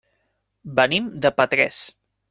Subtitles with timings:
[0.79, 1.87] Venim de Petrés.